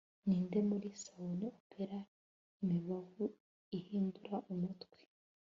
ninde 0.25 0.59
muri 0.69 0.87
sabune 1.01 1.47
opera 1.59 1.99
imibavu 2.63 3.25
ihindura 3.77 4.35
umutwe 4.53 4.99